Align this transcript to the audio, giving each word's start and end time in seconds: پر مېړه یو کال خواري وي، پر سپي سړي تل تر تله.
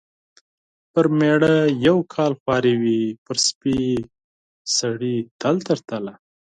پر 0.91 1.05
مېړه 1.17 1.55
یو 1.87 1.97
کال 2.13 2.31
خواري 2.41 2.75
وي، 2.81 3.01
پر 3.25 3.37
سپي 3.47 3.79
سړي 4.77 5.15
تل 5.41 5.55
تر 5.67 5.79
تله. 5.89 6.13